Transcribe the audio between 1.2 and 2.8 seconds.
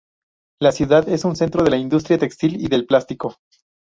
un centro de la industria textil y